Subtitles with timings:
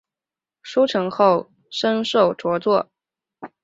[0.63, 2.89] 书成后升授着作。